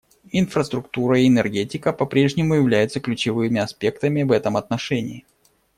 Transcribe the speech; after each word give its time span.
Инфраструктура 0.31 1.19
и 1.19 1.27
энергетика 1.27 1.93
по-прежнему 1.93 2.55
являются 2.55 2.99
ключевыми 2.99 3.59
аспектами 3.61 4.23
в 4.23 4.31
этом 4.31 4.57
отношении. 4.57 5.27